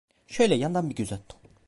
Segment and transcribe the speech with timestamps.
[0.27, 1.39] Şöyle yandan bir göz attım.